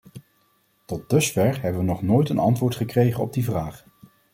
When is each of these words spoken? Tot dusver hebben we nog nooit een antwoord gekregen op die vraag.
Tot 0.85 1.09
dusver 1.09 1.61
hebben 1.61 1.81
we 1.81 1.87
nog 1.87 2.01
nooit 2.01 2.29
een 2.29 2.37
antwoord 2.39 2.75
gekregen 2.75 3.23
op 3.23 3.33
die 3.33 3.43
vraag. 3.43 3.85